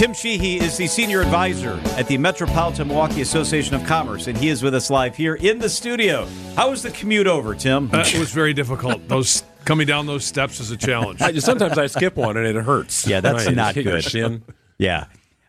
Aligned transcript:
Tim 0.00 0.14
Sheehy 0.14 0.56
is 0.56 0.78
the 0.78 0.86
senior 0.86 1.20
advisor 1.20 1.78
at 1.98 2.06
the 2.08 2.16
Metropolitan 2.16 2.88
Milwaukee 2.88 3.20
Association 3.20 3.74
of 3.74 3.84
Commerce, 3.84 4.28
and 4.28 4.38
he 4.38 4.48
is 4.48 4.62
with 4.62 4.74
us 4.74 4.88
live 4.88 5.14
here 5.14 5.34
in 5.34 5.58
the 5.58 5.68
studio. 5.68 6.26
How 6.56 6.70
was 6.70 6.82
the 6.82 6.90
commute 6.90 7.26
over, 7.26 7.54
Tim? 7.54 7.90
Uh, 7.92 7.98
it 8.06 8.18
was 8.18 8.32
very 8.32 8.54
difficult. 8.54 9.06
Those 9.08 9.42
coming 9.66 9.86
down 9.86 10.06
those 10.06 10.24
steps 10.24 10.58
is 10.58 10.70
a 10.70 10.76
challenge. 10.78 11.20
I, 11.22 11.34
sometimes 11.34 11.76
I 11.76 11.86
skip 11.86 12.16
one 12.16 12.38
and 12.38 12.46
it 12.46 12.56
hurts. 12.64 13.06
Yeah, 13.06 13.20
that's 13.20 13.44
Right. 13.44 13.54
not 13.54 13.74
good. 13.74 14.02
Shin. 14.02 14.42
Yeah. 14.78 15.04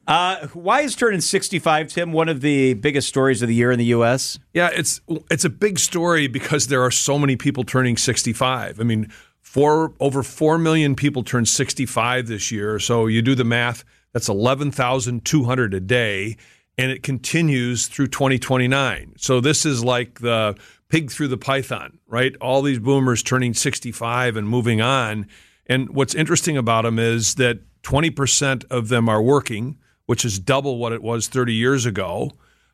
Uh, 0.05 0.47
why 0.47 0.81
is 0.81 0.97
turning 0.97 1.21
65, 1.21 1.87
Tim, 1.87 2.11
one 2.11 2.27
of 2.27 2.41
the 2.41 2.73
biggest 2.73 3.07
stories 3.07 3.41
of 3.41 3.47
the 3.47 3.55
year 3.55 3.71
in 3.71 3.79
the 3.79 3.85
U.S.? 3.85 4.37
Yeah, 4.53 4.69
it's 4.73 4.99
it's 5.29 5.45
a 5.45 5.49
big 5.49 5.79
story 5.79 6.27
because 6.27 6.67
there 6.67 6.81
are 6.83 6.91
so 6.91 7.17
many 7.17 7.37
people 7.37 7.63
turning 7.63 7.95
65. 7.95 8.81
I 8.81 8.83
mean, 8.83 9.09
four 9.39 9.93
over 10.01 10.21
4 10.21 10.57
million 10.57 10.95
people 10.95 11.23
turned 11.23 11.47
65 11.47 12.27
this 12.27 12.51
year. 12.51 12.77
So 12.79 13.07
you 13.07 13.21
do 13.21 13.33
the 13.35 13.45
math, 13.45 13.85
that's 14.13 14.29
11,200 14.29 15.73
a 15.73 15.79
day 15.79 16.37
and 16.77 16.91
it 16.91 17.03
continues 17.03 17.87
through 17.87 18.07
2029. 18.07 19.13
So 19.17 19.41
this 19.41 19.65
is 19.65 19.83
like 19.83 20.19
the 20.19 20.55
pig 20.89 21.11
through 21.11 21.27
the 21.29 21.37
python, 21.37 21.99
right? 22.07 22.35
All 22.41 22.61
these 22.61 22.79
boomers 22.79 23.23
turning 23.23 23.53
65 23.53 24.35
and 24.35 24.47
moving 24.47 24.81
on. 24.81 25.27
And 25.67 25.89
what's 25.89 26.15
interesting 26.15 26.57
about 26.57 26.83
them 26.83 26.99
is 26.99 27.35
that 27.35 27.59
20% 27.83 28.65
of 28.69 28.89
them 28.89 29.09
are 29.09 29.21
working, 29.21 29.77
which 30.05 30.25
is 30.25 30.39
double 30.39 30.77
what 30.77 30.91
it 30.91 31.01
was 31.01 31.27
30 31.27 31.53
years 31.53 31.85
ago. 31.85 32.31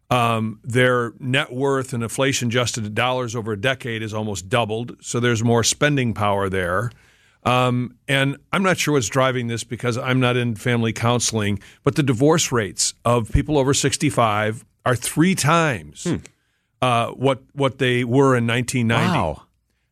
Um, 0.10 0.62
their 0.64 1.14
net 1.20 1.52
worth 1.52 1.92
and 1.92 2.02
inflation 2.02 2.48
adjusted 2.48 2.96
dollars 2.96 3.36
over 3.36 3.52
a 3.52 3.60
decade 3.60 4.02
is 4.02 4.14
almost 4.14 4.48
doubled. 4.48 4.96
So 5.02 5.20
there's 5.20 5.44
more 5.44 5.64
spending 5.64 6.14
power 6.14 6.50
there. 6.50 6.92
Um, 7.48 7.96
and 8.08 8.36
I'm 8.52 8.64
not 8.64 8.78
sure 8.78 8.94
what's 8.94 9.08
driving 9.08 9.48
this 9.48 9.64
because 9.64 9.98
I'm 9.98 10.20
not 10.20 10.36
in 10.36 10.56
family 10.56 10.92
counseling, 10.92 11.60
but 11.84 11.96
the 11.96 12.04
divorce 12.04 12.52
rates 12.52 12.94
of 13.06 13.32
people 13.32 13.58
over 13.58 13.74
65 13.74 14.66
are 14.86 14.96
three 14.96 15.34
times 15.34 16.08
uh, 16.82 17.08
what 17.12 17.42
what 17.54 17.78
they 17.78 18.04
were 18.04 18.36
in 18.36 18.46
1990. 18.48 19.18
Wow. 19.18 19.44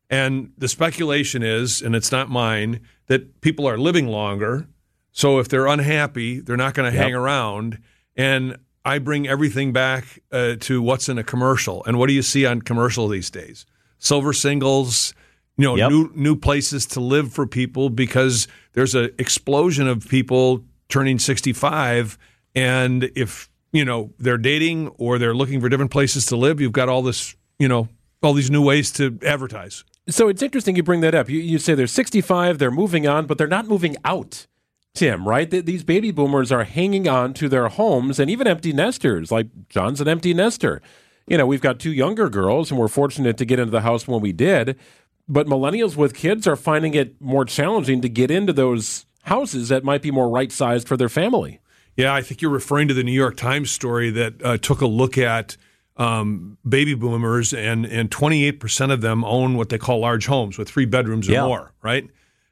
And 0.08 0.52
the 0.56 0.68
speculation 0.68 1.42
is, 1.42 1.82
and 1.82 1.96
it's 1.96 2.12
not 2.12 2.28
mine, 2.28 2.80
that 3.06 3.40
people 3.40 3.66
are 3.66 3.78
living 3.78 4.06
longer. 4.06 4.68
So 5.12 5.38
if 5.38 5.48
they're 5.48 5.66
unhappy, 5.66 6.40
they're 6.40 6.56
not 6.56 6.74
going 6.74 6.92
to 6.92 6.96
hang 6.96 7.14
around. 7.14 7.78
And 8.16 8.56
I 8.84 8.98
bring 8.98 9.26
everything 9.26 9.72
back 9.72 10.20
uh, 10.30 10.56
to 10.60 10.80
what's 10.80 11.08
in 11.08 11.18
a 11.18 11.24
commercial. 11.24 11.82
And 11.86 11.98
what 11.98 12.06
do 12.06 12.12
you 12.12 12.22
see 12.22 12.46
on 12.46 12.62
commercial 12.62 13.08
these 13.08 13.30
days? 13.30 13.66
Silver 13.98 14.32
singles, 14.32 15.12
you 15.56 15.64
know, 15.64 15.76
Yep. 15.76 15.90
new 15.90 16.10
new 16.14 16.36
places 16.36 16.86
to 16.86 17.00
live 17.00 17.32
for 17.32 17.46
people 17.46 17.88
because 17.90 18.46
there's 18.74 18.94
an 18.94 19.10
explosion 19.18 19.88
of 19.88 20.08
people 20.08 20.64
turning 20.88 21.18
65. 21.18 22.18
And 22.54 23.10
if 23.14 23.48
you 23.72 23.84
know 23.84 24.12
they're 24.18 24.38
dating 24.38 24.88
or 24.98 25.18
they're 25.18 25.34
looking 25.34 25.60
for 25.60 25.68
different 25.68 25.90
places 25.90 26.26
to 26.26 26.36
live, 26.36 26.60
you've 26.60 26.72
got 26.72 26.88
all 26.88 27.02
this, 27.02 27.34
you 27.58 27.68
know, 27.68 27.88
all 28.22 28.32
these 28.34 28.50
new 28.50 28.62
ways 28.64 28.90
to 28.92 29.18
advertise. 29.24 29.84
So 30.08 30.28
it's 30.28 30.42
interesting 30.42 30.76
you 30.76 30.82
bring 30.82 31.00
that 31.00 31.14
up. 31.14 31.28
You, 31.28 31.40
you 31.40 31.58
say 31.58 31.74
they're 31.74 31.86
65, 31.88 32.58
they're 32.58 32.70
moving 32.70 33.08
on, 33.08 33.26
but 33.26 33.38
they're 33.38 33.46
not 33.48 33.66
moving 33.66 33.96
out, 34.04 34.46
Tim, 34.94 35.26
right? 35.26 35.50
Th- 35.50 35.64
these 35.64 35.82
baby 35.82 36.12
boomers 36.12 36.52
are 36.52 36.62
hanging 36.64 37.08
on 37.08 37.34
to 37.34 37.48
their 37.48 37.66
homes 37.68 38.20
and 38.20 38.30
even 38.30 38.46
empty 38.46 38.72
nesters, 38.72 39.32
like 39.32 39.48
John's 39.68 40.00
an 40.00 40.06
empty 40.08 40.32
nester. 40.32 40.80
You 41.26 41.36
know, 41.38 41.46
we've 41.46 41.60
got 41.60 41.80
two 41.80 41.92
younger 41.92 42.28
girls, 42.30 42.70
and 42.70 42.78
we're 42.78 42.86
fortunate 42.86 43.36
to 43.38 43.44
get 43.44 43.58
into 43.58 43.72
the 43.72 43.80
house 43.80 44.06
when 44.06 44.20
we 44.20 44.30
did. 44.32 44.78
But 45.28 45.46
millennials 45.46 45.96
with 45.96 46.14
kids 46.14 46.46
are 46.46 46.56
finding 46.56 46.94
it 46.94 47.20
more 47.20 47.44
challenging 47.44 48.00
to 48.02 48.08
get 48.08 48.30
into 48.30 48.52
those 48.52 49.06
houses 49.22 49.68
that 49.70 49.82
might 49.82 50.02
be 50.02 50.10
more 50.10 50.28
right 50.30 50.52
sized 50.52 50.86
for 50.86 50.96
their 50.96 51.08
family. 51.08 51.60
Yeah, 51.96 52.14
I 52.14 52.22
think 52.22 52.40
you're 52.42 52.50
referring 52.50 52.88
to 52.88 52.94
the 52.94 53.02
New 53.02 53.12
York 53.12 53.36
Times 53.36 53.70
story 53.72 54.10
that 54.10 54.34
uh, 54.44 54.58
took 54.58 54.80
a 54.82 54.86
look 54.86 55.16
at 55.18 55.56
um, 55.96 56.58
baby 56.68 56.94
boomers, 56.94 57.52
and 57.54 57.86
and 57.86 58.10
28 58.10 58.60
percent 58.60 58.92
of 58.92 59.00
them 59.00 59.24
own 59.24 59.56
what 59.56 59.70
they 59.70 59.78
call 59.78 60.00
large 60.00 60.26
homes 60.26 60.58
with 60.58 60.68
three 60.68 60.84
bedrooms 60.84 61.28
or 61.28 61.32
Yeah. 61.32 61.46
more, 61.46 61.72
right? 61.82 62.08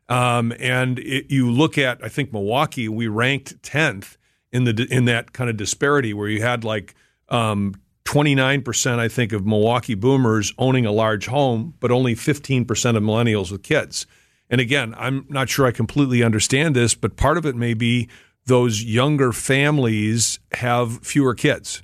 Um, 0.08 0.52
and 0.58 0.98
it, 0.98 1.30
you 1.30 1.50
look 1.50 1.78
at, 1.78 2.02
I 2.04 2.08
think 2.08 2.32
Milwaukee, 2.32 2.88
we 2.88 3.06
ranked 3.08 3.60
10th 3.62 4.16
in 4.52 4.64
the 4.64 4.86
in 4.90 5.04
that 5.06 5.32
kind 5.32 5.48
of 5.50 5.56
disparity 5.56 6.12
where 6.14 6.28
you 6.28 6.40
had 6.42 6.64
like 6.64 6.94
um, 7.28 7.74
29 8.04 8.62
percent, 8.62 9.00
I 9.00 9.08
think, 9.08 9.32
of 9.32 9.46
Milwaukee 9.46 9.94
boomers 9.94 10.52
owning 10.58 10.86
a 10.86 10.92
large 10.92 11.26
home, 11.26 11.74
but 11.80 11.90
only 11.90 12.14
15 12.14 12.64
percent 12.64 12.96
of 12.96 13.02
millennials 13.02 13.50
with 13.50 13.62
kids. 13.62 14.06
And 14.50 14.60
again, 14.60 14.94
I'm 14.98 15.26
not 15.28 15.48
sure 15.48 15.66
I 15.66 15.72
completely 15.72 16.22
understand 16.22 16.76
this, 16.76 16.94
but 16.94 17.16
part 17.16 17.38
of 17.38 17.46
it 17.46 17.56
may 17.56 17.74
be 17.74 18.08
those 18.46 18.84
younger 18.84 19.32
families 19.32 20.38
have 20.52 21.04
fewer 21.04 21.34
kids. 21.34 21.82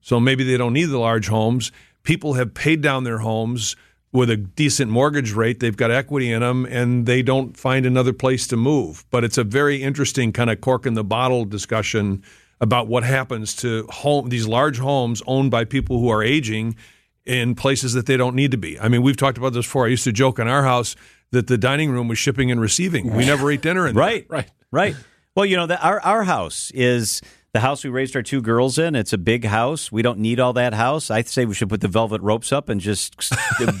So 0.00 0.20
maybe 0.20 0.44
they 0.44 0.56
don't 0.56 0.72
need 0.72 0.86
the 0.86 0.98
large 0.98 1.28
homes. 1.28 1.72
People 2.02 2.34
have 2.34 2.54
paid 2.54 2.80
down 2.80 3.04
their 3.04 3.18
homes 3.18 3.76
with 4.12 4.30
a 4.30 4.36
decent 4.36 4.90
mortgage 4.90 5.32
rate. 5.32 5.60
They've 5.60 5.76
got 5.76 5.90
equity 5.90 6.32
in 6.32 6.40
them 6.40 6.64
and 6.66 7.04
they 7.04 7.20
don't 7.20 7.56
find 7.56 7.84
another 7.84 8.12
place 8.12 8.46
to 8.46 8.56
move. 8.56 9.04
But 9.10 9.24
it's 9.24 9.36
a 9.36 9.44
very 9.44 9.82
interesting 9.82 10.32
kind 10.32 10.50
of 10.50 10.60
cork 10.60 10.86
in 10.86 10.94
the 10.94 11.04
bottle 11.04 11.44
discussion 11.44 12.22
about 12.60 12.88
what 12.88 13.04
happens 13.04 13.54
to 13.56 13.86
home 13.90 14.28
these 14.30 14.46
large 14.46 14.78
homes 14.78 15.22
owned 15.26 15.50
by 15.50 15.64
people 15.64 15.98
who 16.00 16.08
are 16.08 16.22
aging 16.22 16.76
in 17.24 17.54
places 17.54 17.92
that 17.92 18.06
they 18.06 18.16
don't 18.16 18.34
need 18.34 18.50
to 18.50 18.56
be. 18.56 18.78
I 18.80 18.88
mean, 18.88 19.02
we've 19.02 19.16
talked 19.16 19.38
about 19.38 19.52
this 19.52 19.66
before. 19.66 19.84
I 19.86 19.88
used 19.90 20.04
to 20.04 20.12
joke 20.12 20.38
in 20.38 20.48
our 20.48 20.62
house 20.64 20.96
that 21.30 21.46
the 21.46 21.58
dining 21.58 21.90
room 21.90 22.08
was 22.08 22.18
shipping 22.18 22.50
and 22.50 22.60
receiving. 22.60 23.12
We 23.14 23.26
never 23.26 23.50
ate 23.50 23.60
dinner 23.62 23.86
in 23.86 23.94
there. 23.94 24.02
Right. 24.04 24.26
Right. 24.28 24.50
Right. 24.72 24.96
Well, 25.34 25.44
you 25.46 25.56
know, 25.56 25.66
the, 25.66 25.80
our, 25.80 26.00
our 26.00 26.24
house 26.24 26.70
is 26.74 27.20
the 27.52 27.60
house 27.60 27.84
we 27.84 27.90
raised 27.90 28.16
our 28.16 28.22
two 28.22 28.40
girls 28.42 28.78
in. 28.78 28.94
It's 28.94 29.12
a 29.12 29.18
big 29.18 29.44
house. 29.44 29.92
We 29.92 30.02
don't 30.02 30.18
need 30.18 30.40
all 30.40 30.52
that 30.54 30.72
house. 30.74 31.10
I 31.10 31.22
say 31.22 31.44
we 31.44 31.54
should 31.54 31.68
put 31.68 31.80
the 31.82 31.88
velvet 31.88 32.20
ropes 32.22 32.50
up 32.50 32.68
and 32.70 32.80
just 32.80 33.14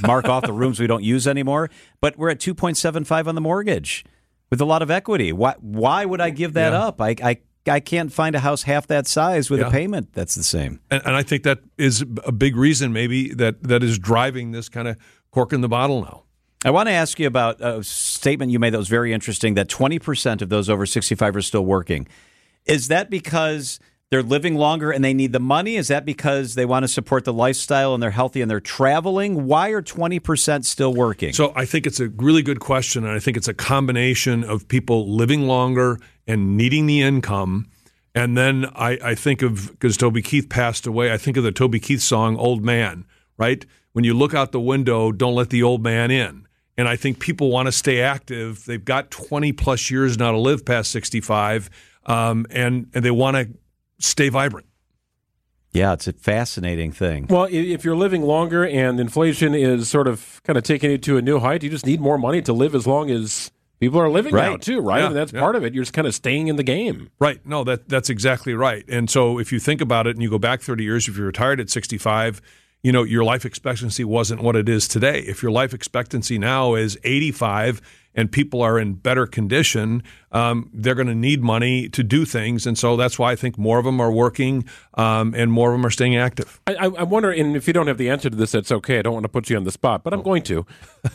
mark 0.06 0.26
off 0.26 0.44
the 0.44 0.52
rooms 0.52 0.78
we 0.78 0.86
don't 0.86 1.02
use 1.02 1.26
anymore. 1.26 1.68
But 2.00 2.16
we're 2.18 2.30
at 2.30 2.38
2.75 2.38 3.26
on 3.26 3.34
the 3.34 3.40
mortgage 3.40 4.04
with 4.50 4.60
a 4.60 4.64
lot 4.64 4.82
of 4.82 4.90
equity. 4.90 5.32
Why, 5.32 5.54
why 5.60 6.04
would 6.04 6.20
I 6.20 6.30
give 6.30 6.52
that 6.52 6.72
Yeah. 6.72 6.86
up? 6.86 7.00
I, 7.00 7.16
I, 7.22 7.38
I 7.66 7.80
can't 7.80 8.12
find 8.12 8.34
a 8.34 8.40
house 8.40 8.62
half 8.62 8.86
that 8.86 9.06
size 9.06 9.50
with 9.50 9.60
Yeah. 9.60 9.68
a 9.68 9.70
payment 9.70 10.12
that's 10.14 10.34
the 10.34 10.42
same. 10.42 10.80
And, 10.90 11.02
and 11.04 11.14
I 11.16 11.22
think 11.22 11.42
that 11.42 11.58
is 11.76 12.02
a 12.24 12.32
big 12.32 12.56
reason, 12.56 12.92
maybe 12.92 13.34
that 13.34 13.62
that 13.64 13.82
is 13.82 13.98
driving 13.98 14.52
this 14.52 14.68
kind 14.68 14.88
of 14.88 14.96
cork 15.30 15.52
in 15.52 15.60
the 15.60 15.68
bottle 15.68 16.00
now. 16.02 16.22
I 16.64 16.70
want 16.70 16.88
to 16.88 16.92
ask 16.92 17.20
you 17.20 17.26
about 17.26 17.60
a 17.60 17.84
statement 17.84 18.50
you 18.50 18.58
made 18.58 18.70
that 18.74 18.78
was 18.78 18.88
very 18.88 19.12
interesting 19.12 19.54
that 19.54 19.68
20% 19.68 20.42
of 20.42 20.48
those 20.48 20.68
over 20.68 20.86
65 20.86 21.36
are 21.36 21.42
still 21.42 21.64
working. 21.64 22.08
Is 22.66 22.88
that 22.88 23.10
because 23.10 23.78
they're 24.10 24.22
living 24.24 24.56
longer 24.56 24.90
and 24.90 25.04
they 25.04 25.14
need 25.14 25.32
the 25.32 25.38
money? 25.38 25.76
Is 25.76 25.88
that 25.88 26.04
because 26.04 26.54
they 26.56 26.64
want 26.64 26.82
to 26.82 26.88
support 26.88 27.24
the 27.24 27.32
lifestyle 27.32 27.94
and 27.94 28.02
they're 28.02 28.10
healthy 28.10 28.40
and 28.42 28.50
they're 28.50 28.58
traveling? 28.58 29.46
Why 29.46 29.68
are 29.68 29.82
20% 29.82 30.64
still 30.64 30.92
working? 30.94 31.32
So 31.32 31.52
I 31.54 31.64
think 31.64 31.86
it's 31.86 32.00
a 32.00 32.08
really 32.08 32.42
good 32.42 32.58
question, 32.58 33.04
and 33.04 33.14
I 33.14 33.18
think 33.20 33.36
it's 33.36 33.48
a 33.48 33.54
combination 33.54 34.42
of 34.44 34.66
people 34.66 35.14
living 35.14 35.42
longer 35.46 35.98
and 36.28 36.56
needing 36.56 36.86
the 36.86 37.00
income. 37.02 37.68
And 38.14 38.36
then 38.36 38.66
I, 38.74 38.98
I 39.02 39.14
think 39.14 39.42
of 39.42 39.70
because 39.72 39.96
Toby 39.96 40.22
Keith 40.22 40.48
passed 40.48 40.86
away, 40.86 41.12
I 41.12 41.16
think 41.16 41.36
of 41.36 41.44
the 41.44 41.52
Toby 41.52 41.80
Keith 41.80 42.02
song 42.02 42.36
"Old 42.36 42.62
Man." 42.64 43.04
Right 43.36 43.64
when 43.92 44.04
you 44.04 44.14
look 44.14 44.34
out 44.34 44.52
the 44.52 44.60
window, 44.60 45.10
don't 45.10 45.34
let 45.34 45.50
the 45.50 45.62
old 45.62 45.82
man 45.82 46.10
in. 46.10 46.46
And 46.76 46.88
I 46.88 46.96
think 46.96 47.18
people 47.18 47.50
want 47.50 47.66
to 47.66 47.72
stay 47.72 48.00
active. 48.00 48.64
They've 48.64 48.84
got 48.84 49.10
20 49.10 49.52
plus 49.52 49.90
years 49.90 50.16
now 50.18 50.30
to 50.30 50.38
live 50.38 50.64
past 50.64 50.92
65, 50.92 51.70
um, 52.06 52.46
and 52.50 52.88
and 52.94 53.04
they 53.04 53.10
want 53.10 53.36
to 53.36 53.48
stay 53.98 54.28
vibrant. 54.28 54.66
yeah, 55.72 55.92
it's 55.92 56.06
a 56.06 56.12
fascinating 56.12 56.92
thing. 56.92 57.26
Well, 57.28 57.48
if 57.50 57.84
you're 57.84 57.96
living 57.96 58.22
longer 58.22 58.64
and 58.64 59.00
inflation 59.00 59.54
is 59.54 59.88
sort 59.88 60.06
of 60.08 60.40
kind 60.44 60.56
of 60.56 60.64
taking 60.64 60.90
it 60.90 61.02
to 61.04 61.16
a 61.16 61.22
new 61.22 61.40
height, 61.40 61.62
you 61.62 61.70
just 61.70 61.86
need 61.86 62.00
more 62.00 62.18
money 62.18 62.42
to 62.42 62.52
live 62.52 62.74
as 62.74 62.86
long 62.86 63.10
as 63.10 63.50
people 63.80 64.00
are 64.00 64.08
living 64.10 64.34
now, 64.34 64.50
Right. 64.52 64.60
too, 64.62 64.80
right? 64.80 65.00
Yeah, 65.00 65.06
and 65.08 65.16
that's 65.16 65.32
yeah. 65.32 65.40
part 65.40 65.56
of 65.56 65.64
it. 65.64 65.74
You're 65.74 65.82
just 65.84 65.92
kind 65.94 66.06
of 66.06 66.14
staying 66.14 66.48
in 66.48 66.56
the 66.56 66.62
game. 66.62 67.10
Right. 67.18 67.44
No, 67.46 67.64
that 67.64 67.88
that's 67.88 68.10
exactly 68.10 68.54
right. 68.54 68.84
And 68.88 69.08
so 69.10 69.38
if 69.38 69.52
you 69.52 69.58
think 69.60 69.80
about 69.80 70.06
it 70.06 70.16
and 70.16 70.22
you 70.22 70.30
go 70.30 70.38
back 70.38 70.60
30 70.60 70.84
years, 70.84 71.08
if 71.08 71.16
you're 71.16 71.26
retired 71.26 71.60
at 71.60 71.70
65, 71.70 72.40
you 72.82 72.92
know, 72.92 73.02
your 73.02 73.24
life 73.24 73.44
expectancy 73.44 74.04
wasn't 74.04 74.40
what 74.42 74.54
it 74.56 74.68
is 74.68 74.86
today. 74.86 75.20
If 75.20 75.42
your 75.42 75.50
life 75.50 75.74
expectancy 75.74 76.38
now 76.38 76.74
is 76.74 76.96
85 77.04 77.80
and 78.14 78.32
people 78.32 78.62
are 78.62 78.78
in 78.78 78.94
better 78.94 79.26
condition, 79.26 80.02
um, 80.32 80.70
they're 80.72 80.94
going 80.94 81.08
to 81.08 81.14
need 81.14 81.42
money 81.42 81.88
to 81.90 82.02
do 82.02 82.24
things. 82.24 82.66
And 82.66 82.76
so 82.76 82.96
that's 82.96 83.18
why 83.18 83.32
I 83.32 83.36
think 83.36 83.56
more 83.56 83.78
of 83.78 83.84
them 83.84 84.00
are 84.00 84.10
working 84.10 84.64
um, 84.94 85.34
and 85.36 85.52
more 85.52 85.70
of 85.72 85.78
them 85.78 85.86
are 85.86 85.90
staying 85.90 86.16
active. 86.16 86.60
I, 86.66 86.74
I 86.74 87.02
wonder, 87.04 87.30
and 87.30 87.56
if 87.56 87.66
you 87.66 87.72
don't 87.72 87.86
have 87.86 87.98
the 87.98 88.10
answer 88.10 88.28
to 88.28 88.36
this, 88.36 88.52
that's 88.52 88.72
okay. 88.72 88.98
I 88.98 89.02
don't 89.02 89.14
want 89.14 89.24
to 89.24 89.28
put 89.28 89.48
you 89.48 89.56
on 89.56 89.64
the 89.64 89.70
spot, 89.70 90.02
but 90.02 90.12
I'm 90.12 90.22
going 90.22 90.42
to. 90.44 90.66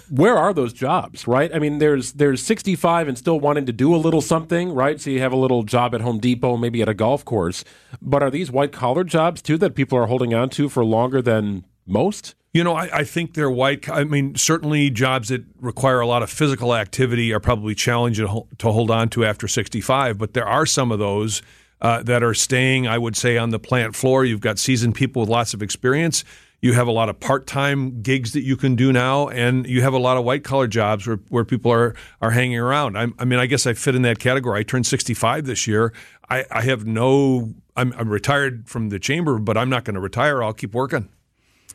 Where 0.09 0.37
are 0.37 0.53
those 0.53 0.73
jobs, 0.73 1.27
right? 1.27 1.53
I 1.53 1.59
mean, 1.59 1.79
there's 1.79 2.13
there's 2.13 2.43
65 2.43 3.07
and 3.07 3.17
still 3.17 3.39
wanting 3.39 3.65
to 3.65 3.73
do 3.73 3.93
a 3.93 3.97
little 3.97 4.21
something, 4.21 4.73
right? 4.73 4.99
So 4.99 5.09
you 5.09 5.19
have 5.19 5.33
a 5.33 5.37
little 5.37 5.63
job 5.63 5.93
at 5.93 6.01
Home 6.01 6.19
Depot, 6.19 6.57
maybe 6.57 6.81
at 6.81 6.89
a 6.89 6.93
golf 6.93 7.25
course. 7.25 7.63
But 8.01 8.23
are 8.23 8.31
these 8.31 8.51
white 8.51 8.71
collar 8.71 9.03
jobs 9.03 9.41
too 9.41 9.57
that 9.57 9.75
people 9.75 9.97
are 9.97 10.07
holding 10.07 10.33
on 10.33 10.49
to 10.51 10.69
for 10.69 10.85
longer 10.85 11.21
than 11.21 11.65
most? 11.85 12.35
You 12.53 12.63
know, 12.63 12.75
I, 12.75 12.99
I 12.99 13.03
think 13.03 13.33
they're 13.33 13.49
white. 13.49 13.89
I 13.89 14.03
mean, 14.03 14.35
certainly 14.35 14.91
jobs 14.91 15.29
that 15.29 15.43
require 15.59 16.01
a 16.01 16.05
lot 16.05 16.21
of 16.21 16.29
physical 16.29 16.75
activity 16.75 17.33
are 17.33 17.39
probably 17.39 17.73
challenging 17.73 18.27
to 18.59 18.71
hold 18.71 18.91
on 18.91 19.09
to 19.09 19.25
after 19.25 19.47
65, 19.47 20.19
but 20.19 20.33
there 20.35 20.47
are 20.47 20.67
some 20.67 20.91
of 20.91 20.99
those 20.99 21.41
uh, 21.81 22.03
that 22.03 22.21
are 22.21 22.35
staying, 22.35 22.87
I 22.87 22.99
would 22.99 23.17
say, 23.17 23.37
on 23.39 23.49
the 23.49 23.59
plant 23.59 23.95
floor. 23.95 24.23
You've 24.23 24.39
got 24.39 24.59
seasoned 24.59 24.93
people 24.93 25.21
with 25.21 25.29
lots 25.29 25.55
of 25.55 25.63
experience. 25.63 26.23
You 26.61 26.73
have 26.73 26.87
a 26.87 26.91
lot 26.91 27.09
of 27.09 27.19
part-time 27.19 28.03
gigs 28.03 28.33
that 28.33 28.43
you 28.43 28.55
can 28.55 28.75
do 28.75 28.93
now, 28.93 29.29
and 29.29 29.65
you 29.65 29.81
have 29.81 29.93
a 29.93 29.97
lot 29.97 30.17
of 30.17 30.23
white-collar 30.23 30.67
jobs 30.67 31.07
where, 31.07 31.17
where 31.29 31.43
people 31.43 31.71
are 31.71 31.95
are 32.21 32.31
hanging 32.31 32.59
around. 32.59 32.97
I'm, 32.97 33.15
i 33.17 33.25
mean, 33.25 33.39
I 33.39 33.47
guess 33.47 33.65
I 33.65 33.73
fit 33.73 33.95
in 33.95 34.03
that 34.03 34.19
category. 34.19 34.59
I 34.59 34.63
turned 34.63 34.85
65 34.85 35.45
this 35.45 35.67
year. 35.67 35.91
I, 36.29 36.45
I 36.51 36.61
have 36.61 36.85
no. 36.85 37.55
I'm, 37.75 37.93
I'm 37.97 38.09
retired 38.09 38.69
from 38.69 38.89
the 38.89 38.99
chamber, 38.99 39.39
but 39.39 39.57
I'm 39.57 39.69
not 39.69 39.83
going 39.85 39.95
to 39.95 39.99
retire. 39.99 40.43
I'll 40.43 40.53
keep 40.53 40.75
working. 40.75 41.09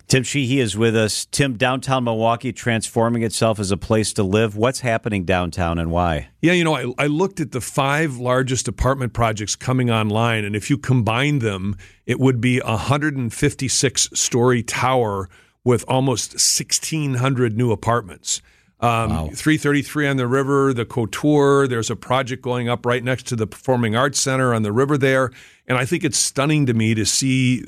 Tim 0.08 0.22
Sheehy 0.22 0.58
is 0.58 0.74
with 0.74 0.96
us. 0.96 1.26
Tim, 1.26 1.58
downtown 1.58 2.04
Milwaukee 2.04 2.50
transforming 2.50 3.22
itself 3.22 3.60
as 3.60 3.70
a 3.70 3.76
place 3.76 4.14
to 4.14 4.22
live. 4.22 4.56
What's 4.56 4.80
happening 4.80 5.24
downtown 5.24 5.78
and 5.78 5.90
why? 5.90 6.30
Yeah, 6.40 6.54
you 6.54 6.64
know, 6.64 6.74
I, 6.74 7.04
I, 7.04 7.06
looked 7.08 7.40
at 7.40 7.52
the 7.52 7.60
five 7.60 8.16
largest 8.16 8.68
apartment 8.68 9.12
projects 9.12 9.54
coming 9.54 9.90
online, 9.90 10.46
and 10.46 10.56
if 10.56 10.70
you 10.70 10.78
combine 10.78 11.40
them, 11.40 11.76
it 12.06 12.18
would 12.18 12.40
be 12.40 12.58
a 12.60 12.70
156 12.70 14.08
story 14.14 14.62
tower 14.62 15.28
with 15.62 15.84
almost 15.86 16.32
1,600 16.32 17.54
new 17.54 17.70
apartments. 17.70 18.40
Um, 18.80 19.10
wow. 19.10 19.30
333 19.34 20.08
on 20.08 20.16
the 20.16 20.26
river, 20.26 20.72
the 20.72 20.86
Couture. 20.86 21.68
There's 21.68 21.90
a 21.90 21.96
project 21.96 22.42
going 22.42 22.70
up 22.70 22.86
right 22.86 23.04
next 23.04 23.26
to 23.26 23.36
the 23.36 23.46
Performing 23.46 23.94
Arts 23.94 24.18
Center 24.18 24.54
on 24.54 24.62
the 24.62 24.72
river 24.72 24.96
there. 24.96 25.32
And 25.66 25.76
I 25.76 25.84
think 25.84 26.02
it's 26.02 26.16
stunning 26.16 26.64
to 26.64 26.72
me 26.72 26.94
to 26.94 27.04
see 27.04 27.64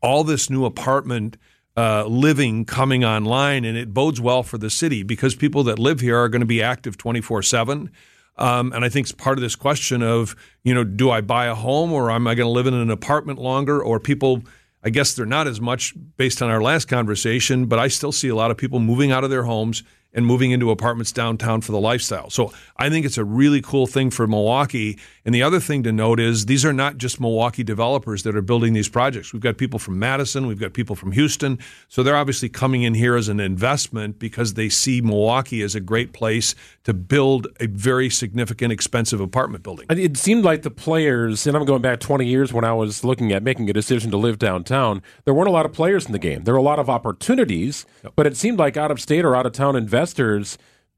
all 0.00 0.22
this 0.22 0.48
new 0.48 0.64
apartment 0.64 1.36
uh, 1.76 2.04
living 2.06 2.64
coming 2.64 3.04
online, 3.04 3.64
and 3.64 3.76
it 3.76 3.94
bodes 3.94 4.20
well 4.20 4.42
for 4.42 4.58
the 4.58 4.70
city 4.70 5.02
because 5.02 5.34
people 5.34 5.62
that 5.64 5.78
live 5.78 6.00
here 6.00 6.18
are 6.18 6.28
going 6.28 6.40
to 6.40 6.46
be 6.46 6.62
active 6.62 6.96
24 6.96 7.42
7. 7.42 7.90
Um, 8.36 8.72
and 8.72 8.84
I 8.84 8.88
think 8.88 9.04
it's 9.04 9.12
part 9.12 9.36
of 9.36 9.42
this 9.42 9.54
question 9.54 10.02
of, 10.02 10.34
you 10.64 10.72
know, 10.72 10.82
do 10.82 11.10
I 11.10 11.20
buy 11.20 11.46
a 11.46 11.54
home 11.54 11.92
or 11.92 12.10
am 12.10 12.26
I 12.26 12.34
going 12.34 12.46
to 12.46 12.50
live 12.50 12.66
in 12.66 12.74
an 12.74 12.90
apartment 12.90 13.38
longer? 13.38 13.82
Or 13.82 14.00
people, 14.00 14.42
I 14.82 14.88
guess 14.88 15.12
they're 15.12 15.26
not 15.26 15.46
as 15.46 15.60
much 15.60 15.94
based 16.16 16.40
on 16.40 16.50
our 16.50 16.62
last 16.62 16.88
conversation, 16.88 17.66
but 17.66 17.78
I 17.78 17.88
still 17.88 18.12
see 18.12 18.28
a 18.28 18.34
lot 18.34 18.50
of 18.50 18.56
people 18.56 18.80
moving 18.80 19.12
out 19.12 19.24
of 19.24 19.30
their 19.30 19.42
homes 19.42 19.82
and 20.12 20.26
moving 20.26 20.50
into 20.50 20.70
apartments 20.70 21.12
downtown 21.12 21.60
for 21.60 21.72
the 21.72 21.80
lifestyle. 21.80 22.30
So 22.30 22.52
I 22.76 22.90
think 22.90 23.06
it's 23.06 23.18
a 23.18 23.24
really 23.24 23.62
cool 23.62 23.86
thing 23.86 24.10
for 24.10 24.26
Milwaukee. 24.26 24.98
And 25.24 25.34
the 25.34 25.42
other 25.42 25.60
thing 25.60 25.82
to 25.84 25.92
note 25.92 26.18
is 26.18 26.46
these 26.46 26.64
are 26.64 26.72
not 26.72 26.98
just 26.98 27.20
Milwaukee 27.20 27.62
developers 27.62 28.24
that 28.24 28.34
are 28.34 28.42
building 28.42 28.72
these 28.72 28.88
projects. 28.88 29.32
We've 29.32 29.42
got 29.42 29.56
people 29.56 29.78
from 29.78 29.98
Madison, 29.98 30.46
we've 30.46 30.58
got 30.58 30.72
people 30.72 30.96
from 30.96 31.12
Houston. 31.12 31.58
So 31.88 32.02
they're 32.02 32.16
obviously 32.16 32.48
coming 32.48 32.82
in 32.82 32.94
here 32.94 33.16
as 33.16 33.28
an 33.28 33.38
investment 33.38 34.18
because 34.18 34.54
they 34.54 34.68
see 34.68 35.00
Milwaukee 35.00 35.62
as 35.62 35.74
a 35.74 35.80
great 35.80 36.12
place 36.12 36.54
to 36.84 36.92
build 36.92 37.46
a 37.60 37.66
very 37.66 38.10
significant, 38.10 38.72
expensive 38.72 39.20
apartment 39.20 39.62
building. 39.62 39.86
It 39.90 40.16
seemed 40.16 40.44
like 40.44 40.62
the 40.62 40.70
players, 40.70 41.46
and 41.46 41.56
I'm 41.56 41.64
going 41.64 41.82
back 41.82 42.00
20 42.00 42.26
years 42.26 42.52
when 42.52 42.64
I 42.64 42.72
was 42.72 43.04
looking 43.04 43.32
at 43.32 43.42
making 43.42 43.70
a 43.70 43.72
decision 43.72 44.10
to 44.10 44.16
live 44.16 44.38
downtown, 44.38 45.02
there 45.24 45.34
weren't 45.34 45.48
a 45.48 45.52
lot 45.52 45.66
of 45.66 45.72
players 45.72 46.06
in 46.06 46.12
the 46.12 46.18
game. 46.18 46.44
There 46.44 46.54
were 46.54 46.58
a 46.58 46.62
lot 46.62 46.78
of 46.78 46.90
opportunities, 46.90 47.86
but 48.16 48.26
it 48.26 48.36
seemed 48.36 48.58
like 48.58 48.76
out 48.76 48.90
of 48.90 49.00
state 49.00 49.24
or 49.24 49.36
out 49.36 49.46
of 49.46 49.52
town 49.52 49.76
investors 49.76 49.99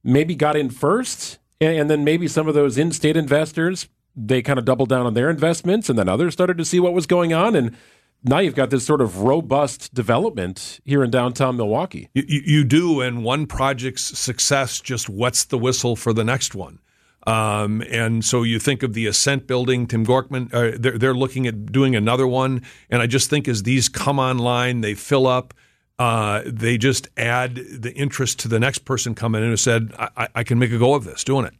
maybe 0.04 0.34
got 0.34 0.56
in 0.56 0.70
first 0.70 1.38
and 1.60 1.88
then 1.88 2.02
maybe 2.04 2.26
some 2.26 2.48
of 2.48 2.54
those 2.54 2.76
in-state 2.76 3.16
investors 3.16 3.88
they 4.14 4.42
kind 4.42 4.58
of 4.58 4.64
doubled 4.64 4.88
down 4.88 5.06
on 5.06 5.14
their 5.14 5.30
investments, 5.30 5.88
and 5.88 5.98
then 5.98 6.08
others 6.08 6.32
started 6.32 6.58
to 6.58 6.64
see 6.64 6.80
what 6.80 6.92
was 6.92 7.06
going 7.06 7.32
on, 7.32 7.56
and 7.56 7.76
now 8.24 8.38
you've 8.38 8.54
got 8.54 8.70
this 8.70 8.84
sort 8.84 9.00
of 9.00 9.20
robust 9.20 9.92
development 9.94 10.80
here 10.84 11.02
in 11.02 11.10
downtown 11.10 11.56
Milwaukee. 11.56 12.08
You, 12.14 12.42
you, 12.44 12.64
do, 12.64 13.00
and 13.00 13.24
one 13.24 13.46
project's 13.46 14.16
success 14.18 14.80
just 14.80 15.08
wets 15.08 15.44
the 15.44 15.58
whistle 15.58 15.96
for 15.96 16.12
the 16.12 16.22
next 16.22 16.54
one. 16.54 16.78
Um, 17.26 17.82
and 17.90 18.24
so 18.24 18.42
you 18.42 18.58
think 18.58 18.82
of 18.82 18.94
the 18.94 19.06
Ascent 19.06 19.46
building, 19.46 19.86
Tim 19.86 20.04
Gokhman, 20.04 20.52
uh, 20.52 20.76
they're, 20.78 20.98
they're 20.98 21.14
looking 21.14 21.46
at 21.46 21.72
doing 21.72 21.96
another 21.96 22.26
one. 22.26 22.62
And 22.90 23.02
I 23.02 23.06
just 23.06 23.30
think 23.30 23.48
as 23.48 23.64
these 23.64 23.88
come 23.88 24.18
online, 24.18 24.82
they 24.82 24.94
fill 24.94 25.26
up. 25.26 25.54
Uh, 25.98 26.42
they 26.46 26.78
just 26.78 27.08
add 27.16 27.56
the 27.56 27.92
interest 27.94 28.40
to 28.40 28.48
the 28.48 28.58
next 28.58 28.80
person 28.80 29.14
coming 29.14 29.42
in 29.42 29.50
who 29.50 29.56
said, 29.56 29.92
I, 29.98 30.28
I 30.34 30.44
can 30.44 30.58
make 30.58 30.72
a 30.72 30.78
go 30.78 30.94
of 30.94 31.04
this, 31.04 31.22
doing 31.22 31.44
it. 31.44 31.54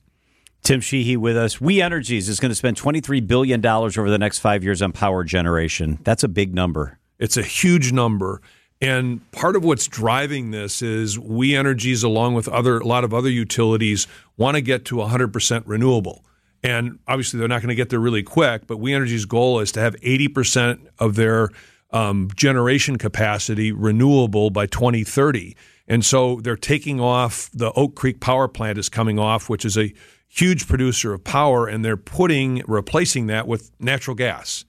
Tim 0.62 0.80
Sheehy 0.80 1.16
with 1.16 1.36
us. 1.36 1.60
We 1.60 1.82
Energies 1.82 2.28
is 2.28 2.38
going 2.38 2.50
to 2.50 2.54
spend 2.54 2.76
$23 2.76 3.26
billion 3.26 3.64
over 3.66 4.10
the 4.10 4.18
next 4.18 4.38
five 4.38 4.62
years 4.62 4.80
on 4.80 4.92
power 4.92 5.24
generation. 5.24 5.98
That's 6.02 6.22
a 6.22 6.28
big 6.28 6.54
number. 6.54 6.98
It's 7.18 7.36
a 7.36 7.42
huge 7.42 7.92
number. 7.92 8.40
And 8.80 9.30
part 9.32 9.54
of 9.54 9.64
what's 9.64 9.86
driving 9.86 10.50
this 10.50 10.82
is 10.82 11.18
We 11.18 11.54
Energies, 11.54 12.02
along 12.02 12.34
with 12.34 12.48
other 12.48 12.78
a 12.78 12.86
lot 12.86 13.04
of 13.04 13.12
other 13.12 13.30
utilities, 13.30 14.06
want 14.36 14.56
to 14.56 14.60
get 14.60 14.84
to 14.86 14.96
100% 14.96 15.62
renewable. 15.66 16.24
And 16.64 16.98
obviously, 17.08 17.38
they're 17.38 17.48
not 17.48 17.60
going 17.60 17.68
to 17.68 17.74
get 17.74 17.90
there 17.90 18.00
really 18.00 18.22
quick, 18.22 18.66
but 18.66 18.78
We 18.78 18.94
Energies' 18.94 19.24
goal 19.24 19.60
is 19.60 19.72
to 19.72 19.80
have 19.80 19.94
80% 19.96 20.86
of 20.98 21.16
their 21.16 21.50
um, 21.92 22.28
generation 22.34 22.96
capacity 22.96 23.72
renewable 23.72 24.50
by 24.50 24.66
2030. 24.66 25.56
And 25.88 26.04
so 26.04 26.40
they're 26.40 26.56
taking 26.56 27.00
off 27.00 27.50
the 27.52 27.72
Oak 27.72 27.94
Creek 27.94 28.20
Power 28.20 28.48
Plant 28.48 28.78
is 28.78 28.88
coming 28.88 29.18
off, 29.18 29.48
which 29.48 29.64
is 29.64 29.76
a 29.76 29.92
huge 30.28 30.66
producer 30.66 31.12
of 31.12 31.22
power, 31.24 31.66
and 31.66 31.84
they're 31.84 31.96
putting 31.96 32.62
replacing 32.66 33.26
that 33.26 33.46
with 33.46 33.70
natural 33.78 34.14
gas. 34.14 34.64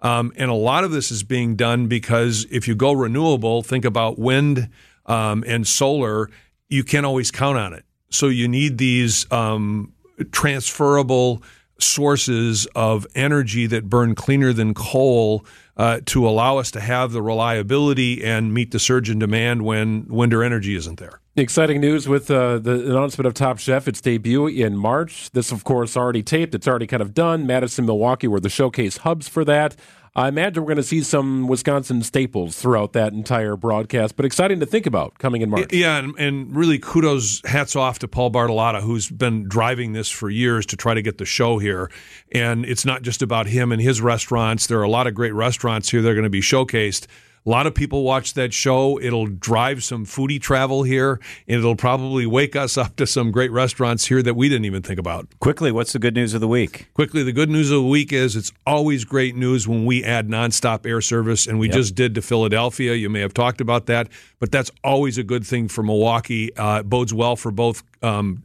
Um, 0.00 0.32
and 0.36 0.50
a 0.50 0.54
lot 0.54 0.84
of 0.84 0.92
this 0.92 1.10
is 1.10 1.24
being 1.24 1.56
done 1.56 1.88
because 1.88 2.46
if 2.50 2.68
you 2.68 2.76
go 2.76 2.92
renewable, 2.92 3.62
think 3.62 3.84
about 3.84 4.18
wind 4.18 4.68
um, 5.06 5.42
and 5.46 5.66
solar, 5.66 6.30
you 6.68 6.84
can't 6.84 7.04
always 7.04 7.32
count 7.32 7.58
on 7.58 7.72
it. 7.72 7.84
So 8.10 8.28
you 8.28 8.46
need 8.46 8.78
these 8.78 9.30
um, 9.32 9.92
transferable 10.30 11.42
sources 11.80 12.66
of 12.74 13.06
energy 13.14 13.66
that 13.66 13.88
burn 13.88 14.14
cleaner 14.14 14.52
than 14.52 14.74
coal 14.74 15.44
uh, 15.78 16.00
to 16.06 16.28
allow 16.28 16.58
us 16.58 16.70
to 16.72 16.80
have 16.80 17.12
the 17.12 17.22
reliability 17.22 18.24
and 18.24 18.52
meet 18.52 18.72
the 18.72 18.78
surge 18.78 19.08
in 19.08 19.18
demand 19.18 19.62
when 19.62 20.06
winter 20.08 20.42
energy 20.42 20.74
isn't 20.74 20.98
there. 20.98 21.20
Exciting 21.36 21.80
news 21.80 22.08
with 22.08 22.30
uh, 22.32 22.58
the 22.58 22.90
announcement 22.90 23.26
of 23.26 23.32
Top 23.32 23.60
Chef. 23.60 23.86
Its 23.86 24.00
debut 24.00 24.48
in 24.48 24.76
March. 24.76 25.30
This, 25.30 25.52
of 25.52 25.62
course, 25.62 25.96
already 25.96 26.22
taped. 26.22 26.52
It's 26.52 26.66
already 26.66 26.88
kind 26.88 27.00
of 27.00 27.14
done. 27.14 27.46
Madison, 27.46 27.86
Milwaukee 27.86 28.26
were 28.26 28.40
the 28.40 28.48
showcase 28.48 28.98
hubs 28.98 29.28
for 29.28 29.44
that. 29.44 29.76
I 30.18 30.26
imagine 30.26 30.64
we're 30.64 30.68
going 30.68 30.78
to 30.78 30.82
see 30.82 31.02
some 31.02 31.46
Wisconsin 31.46 32.02
staples 32.02 32.58
throughout 32.58 32.92
that 32.94 33.12
entire 33.12 33.54
broadcast, 33.54 34.16
but 34.16 34.26
exciting 34.26 34.58
to 34.58 34.66
think 34.66 34.84
about 34.84 35.16
coming 35.18 35.42
in 35.42 35.50
March. 35.50 35.72
Yeah, 35.72 35.98
and, 35.98 36.12
and 36.18 36.56
really 36.56 36.80
kudos, 36.80 37.40
hats 37.44 37.76
off 37.76 38.00
to 38.00 38.08
Paul 38.08 38.32
Bartolotta, 38.32 38.82
who's 38.82 39.08
been 39.08 39.48
driving 39.48 39.92
this 39.92 40.10
for 40.10 40.28
years 40.28 40.66
to 40.66 40.76
try 40.76 40.94
to 40.94 41.02
get 41.02 41.18
the 41.18 41.24
show 41.24 41.58
here. 41.58 41.88
And 42.32 42.64
it's 42.64 42.84
not 42.84 43.02
just 43.02 43.22
about 43.22 43.46
him 43.46 43.70
and 43.70 43.80
his 43.80 44.00
restaurants. 44.00 44.66
There 44.66 44.80
are 44.80 44.82
a 44.82 44.90
lot 44.90 45.06
of 45.06 45.14
great 45.14 45.34
restaurants 45.34 45.88
here 45.88 46.02
that 46.02 46.08
are 46.08 46.14
going 46.14 46.24
to 46.24 46.30
be 46.30 46.40
showcased. 46.40 47.06
A 47.46 47.48
lot 47.48 47.66
of 47.66 47.74
people 47.74 48.02
watch 48.02 48.34
that 48.34 48.52
show. 48.52 49.00
It'll 49.00 49.26
drive 49.26 49.82
some 49.82 50.04
foodie 50.04 50.40
travel 50.40 50.82
here, 50.82 51.20
and 51.46 51.58
it'll 51.58 51.76
probably 51.76 52.26
wake 52.26 52.54
us 52.56 52.76
up 52.76 52.96
to 52.96 53.06
some 53.06 53.30
great 53.30 53.50
restaurants 53.50 54.06
here 54.06 54.22
that 54.22 54.34
we 54.34 54.48
didn't 54.48 54.66
even 54.66 54.82
think 54.82 54.98
about. 54.98 55.28
Quickly, 55.40 55.72
what's 55.72 55.92
the 55.92 55.98
good 55.98 56.14
news 56.14 56.34
of 56.34 56.40
the 56.40 56.48
week? 56.48 56.88
Quickly, 56.94 57.22
the 57.22 57.32
good 57.32 57.50
news 57.50 57.70
of 57.70 57.82
the 57.82 57.88
week 57.88 58.12
is 58.12 58.36
it's 58.36 58.52
always 58.66 59.04
great 59.04 59.34
news 59.34 59.66
when 59.66 59.86
we 59.86 60.04
add 60.04 60.28
nonstop 60.28 60.86
air 60.86 61.00
service, 61.00 61.46
and 61.46 61.58
we 61.58 61.68
yep. 61.68 61.76
just 61.76 61.94
did 61.94 62.14
to 62.16 62.22
Philadelphia. 62.22 62.94
You 62.94 63.08
may 63.08 63.20
have 63.20 63.34
talked 63.34 63.60
about 63.60 63.86
that, 63.86 64.08
but 64.38 64.52
that's 64.52 64.70
always 64.84 65.18
a 65.18 65.24
good 65.24 65.46
thing 65.46 65.68
for 65.68 65.82
Milwaukee. 65.82 66.54
Uh, 66.56 66.80
it 66.80 66.88
bodes 66.88 67.14
well 67.14 67.36
for 67.36 67.50
both 67.50 67.82
um, 68.02 68.42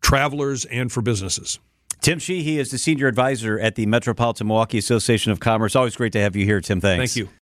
travelers 0.00 0.64
and 0.66 0.92
for 0.92 1.02
businesses. 1.02 1.58
Tim 2.00 2.18
Sheehy 2.18 2.58
is 2.58 2.70
the 2.70 2.76
senior 2.76 3.06
advisor 3.06 3.58
at 3.58 3.76
the 3.76 3.86
Metropolitan 3.86 4.46
Milwaukee 4.46 4.76
Association 4.76 5.32
of 5.32 5.40
Commerce. 5.40 5.74
Always 5.74 5.96
great 5.96 6.12
to 6.12 6.20
have 6.20 6.36
you 6.36 6.44
here, 6.44 6.60
Tim. 6.60 6.78
Thanks. 6.78 7.14
Thank 7.14 7.26
you. 7.26 7.32